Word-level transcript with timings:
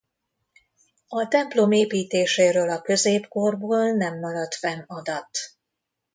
A 1.07 1.27
templom 1.27 1.71
építéséről 1.71 2.69
a 2.69 2.81
középkorból 2.81 3.91
nem 3.91 4.19
maradt 4.19 4.55
fenn 4.55 4.83
adat. 4.87 5.29